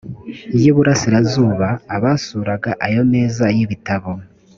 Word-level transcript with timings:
y 0.61 0.63
i 0.69 0.71
burasirazuba 0.75 1.67
abasuraga 1.95 2.71
ayo 2.85 3.01
meza 3.11 3.45
y 3.55 3.59
ibitabo 3.65 4.11